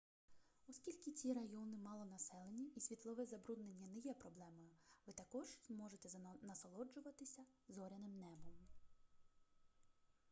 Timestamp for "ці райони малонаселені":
1.11-2.69